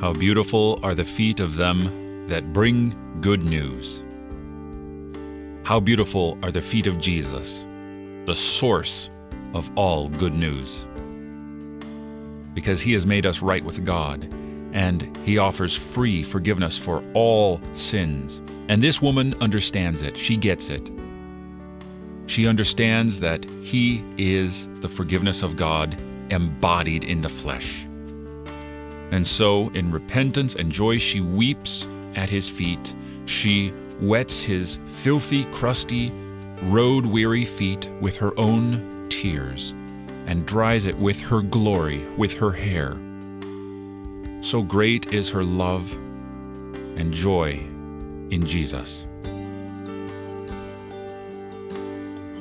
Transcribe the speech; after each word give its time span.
How 0.00 0.14
beautiful 0.14 0.80
are 0.82 0.94
the 0.94 1.04
feet 1.04 1.40
of 1.40 1.56
them 1.56 2.26
that 2.26 2.54
bring 2.54 2.96
good 3.20 3.42
news. 3.42 4.02
How 5.62 5.78
beautiful 5.78 6.38
are 6.42 6.50
the 6.50 6.62
feet 6.62 6.86
of 6.86 6.98
Jesus, 6.98 7.66
the 8.24 8.34
source 8.34 9.10
of 9.52 9.70
all 9.76 10.08
good 10.08 10.32
news. 10.32 10.86
Because 12.54 12.80
he 12.80 12.94
has 12.94 13.06
made 13.06 13.26
us 13.26 13.42
right 13.42 13.62
with 13.62 13.84
God, 13.84 14.24
and 14.72 15.14
he 15.18 15.36
offers 15.36 15.76
free 15.76 16.22
forgiveness 16.22 16.78
for 16.78 17.04
all 17.12 17.60
sins. 17.72 18.40
And 18.68 18.80
this 18.80 19.02
woman 19.02 19.34
understands 19.42 20.00
it, 20.00 20.16
she 20.16 20.38
gets 20.38 20.70
it. 20.70 20.90
She 22.24 22.46
understands 22.48 23.20
that 23.20 23.44
he 23.62 24.02
is 24.16 24.66
the 24.76 24.88
forgiveness 24.88 25.42
of 25.42 25.58
God 25.58 25.94
embodied 26.30 27.04
in 27.04 27.20
the 27.20 27.28
flesh. 27.28 27.86
And 29.10 29.26
so, 29.26 29.68
in 29.70 29.90
repentance 29.90 30.54
and 30.54 30.70
joy, 30.70 30.98
she 30.98 31.20
weeps 31.20 31.86
at 32.14 32.30
his 32.30 32.48
feet. 32.48 32.94
She 33.26 33.72
wets 34.00 34.40
his 34.42 34.78
filthy, 34.86 35.44
crusty, 35.46 36.12
road 36.62 37.06
weary 37.06 37.44
feet 37.44 37.90
with 38.00 38.16
her 38.18 38.38
own 38.38 39.06
tears 39.08 39.74
and 40.26 40.46
dries 40.46 40.86
it 40.86 40.96
with 40.96 41.20
her 41.20 41.40
glory, 41.40 42.06
with 42.16 42.34
her 42.34 42.52
hair. 42.52 42.96
So 44.42 44.62
great 44.62 45.12
is 45.12 45.28
her 45.30 45.44
love 45.44 45.92
and 46.96 47.12
joy 47.12 47.52
in 48.30 48.44
Jesus. 48.46 49.06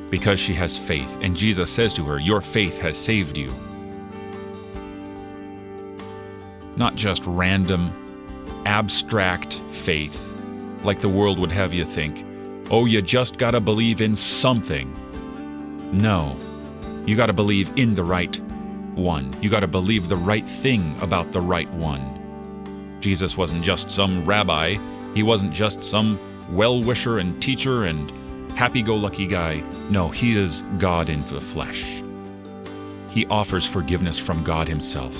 Because 0.09 0.39
she 0.39 0.53
has 0.53 0.77
faith, 0.77 1.17
and 1.21 1.35
Jesus 1.35 1.69
says 1.69 1.93
to 1.95 2.03
her, 2.05 2.19
Your 2.19 2.41
faith 2.41 2.79
has 2.79 2.97
saved 2.97 3.37
you. 3.37 3.53
Not 6.79 6.95
just 6.95 7.25
random, 7.27 7.91
abstract 8.65 9.59
faith, 9.69 10.33
like 10.83 11.01
the 11.01 11.09
world 11.09 11.37
would 11.37 11.51
have 11.51 11.73
you 11.73 11.83
think. 11.83 12.25
Oh, 12.71 12.85
you 12.85 13.01
just 13.01 13.37
gotta 13.37 13.59
believe 13.59 13.99
in 13.99 14.15
something. 14.15 14.95
No, 15.91 16.37
you 17.05 17.17
gotta 17.17 17.33
believe 17.33 17.77
in 17.77 17.95
the 17.95 18.03
right 18.03 18.39
one. 18.95 19.33
You 19.41 19.49
gotta 19.49 19.67
believe 19.67 20.07
the 20.07 20.15
right 20.15 20.47
thing 20.47 20.95
about 21.01 21.33
the 21.33 21.41
right 21.41 21.69
one. 21.71 22.97
Jesus 23.01 23.37
wasn't 23.37 23.63
just 23.63 23.91
some 23.91 24.25
rabbi, 24.25 24.77
he 25.13 25.21
wasn't 25.21 25.51
just 25.51 25.83
some 25.83 26.17
well 26.49 26.81
wisher 26.81 27.19
and 27.19 27.41
teacher 27.41 27.83
and 27.85 28.09
happy 28.51 28.81
go 28.81 28.95
lucky 28.95 29.27
guy. 29.27 29.61
No, 29.89 30.07
he 30.07 30.37
is 30.37 30.63
God 30.77 31.09
in 31.09 31.23
the 31.25 31.41
flesh. 31.41 32.01
He 33.09 33.25
offers 33.25 33.65
forgiveness 33.65 34.17
from 34.17 34.45
God 34.45 34.69
Himself. 34.69 35.19